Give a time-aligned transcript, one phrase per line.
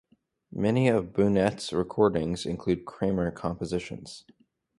[0.55, 4.25] Many of Bunnett's recordings include Cramer compositions.